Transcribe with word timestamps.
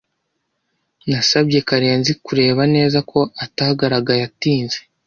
Nasabye 1.09 1.59
Karenzi 1.69 2.11
kureba 2.25 2.61
neza 2.75 2.97
ko 3.11 3.19
atagaragaye 3.45 4.21
atinze. 4.29 4.77